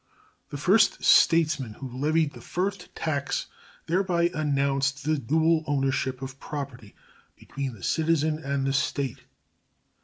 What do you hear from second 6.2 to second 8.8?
of property between the citizen and the